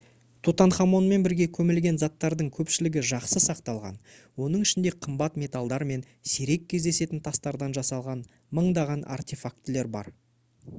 [0.45, 3.99] тутанхамонмен бірге көмілген заттардың көпшілігі жақсы сақталған
[4.47, 8.27] оның ішінде қымбат металдар мен сирек кездесетін тастардан жасалған
[8.61, 10.15] мыңдаған артефактілер бар